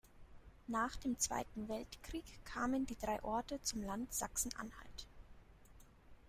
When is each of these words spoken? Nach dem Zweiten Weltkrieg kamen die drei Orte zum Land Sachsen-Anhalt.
Nach 0.65 0.95
dem 0.95 1.19
Zweiten 1.19 1.69
Weltkrieg 1.69 2.23
kamen 2.43 2.87
die 2.87 2.95
drei 2.97 3.23
Orte 3.23 3.61
zum 3.61 3.83
Land 3.83 4.11
Sachsen-Anhalt. 4.11 5.05